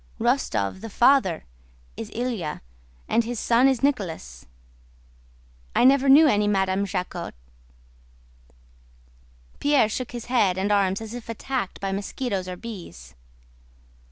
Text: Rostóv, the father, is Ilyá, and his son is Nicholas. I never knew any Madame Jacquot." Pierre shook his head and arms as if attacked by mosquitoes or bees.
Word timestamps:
Rostóv, 0.19 0.81
the 0.81 0.89
father, 0.89 1.45
is 1.95 2.09
Ilyá, 2.09 2.61
and 3.07 3.23
his 3.23 3.39
son 3.39 3.67
is 3.67 3.83
Nicholas. 3.83 4.47
I 5.75 5.83
never 5.83 6.09
knew 6.09 6.25
any 6.25 6.47
Madame 6.47 6.87
Jacquot." 6.87 7.35
Pierre 9.59 9.89
shook 9.89 10.09
his 10.13 10.25
head 10.25 10.57
and 10.57 10.71
arms 10.71 11.01
as 11.01 11.13
if 11.13 11.29
attacked 11.29 11.79
by 11.79 11.91
mosquitoes 11.91 12.47
or 12.47 12.55
bees. 12.57 13.13